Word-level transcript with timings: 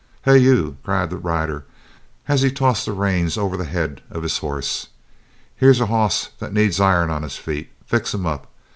"Hey, 0.23 0.39
you!" 0.39 0.77
called 0.83 1.11
the 1.11 1.17
rider 1.17 1.63
as 2.27 2.41
he 2.41 2.49
tossed 2.51 2.87
the 2.87 2.91
reins 2.91 3.37
over 3.37 3.55
the 3.55 3.65
head 3.65 4.01
of 4.09 4.23
his 4.23 4.39
horse. 4.39 4.87
"Here's 5.55 5.79
a 5.79 5.85
hoss 5.85 6.29
that 6.39 6.55
needs 6.55 6.79
iron 6.79 7.11
on 7.11 7.21
his 7.21 7.37
feet. 7.37 7.69
Fix 7.85 8.11
him 8.11 8.25
up. 8.25 8.47